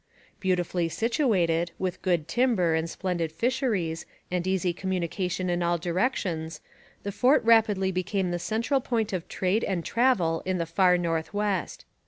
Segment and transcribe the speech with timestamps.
[0.39, 6.59] Beautifully situated, with good timber and splendid fisheries and easy communication in all directions,
[7.03, 11.35] the fort rapidly became the central point of trade and travel in the far north
[11.35, 11.85] west.